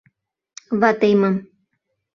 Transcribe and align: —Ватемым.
—Ватемым. 0.79 1.35